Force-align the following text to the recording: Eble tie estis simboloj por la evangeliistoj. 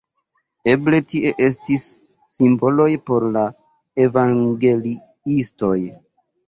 Eble 0.71 1.01
tie 1.11 1.33
estis 1.49 1.85
simboloj 2.37 2.89
por 3.11 3.29
la 3.37 3.47
evangeliistoj. 4.09 5.81